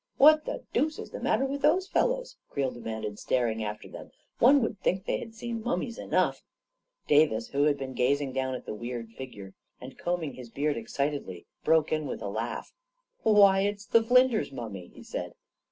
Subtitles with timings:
[0.17, 4.09] "What the deuce is the matter with those fel lows?" Creel demanded, staring after them."
[4.39, 6.41] One would think they had seen mummies enough..."
[7.05, 9.53] A KING IN BABYLON 159 Davis, who had been gazing down at the weird figure
[9.79, 12.73] and combing his beard excitedly, broke in with a laugh."
[13.21, 15.35] Why, it's the Flinders mummy!" he said.